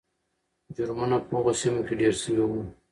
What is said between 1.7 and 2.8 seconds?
کې ډېر سوي وو.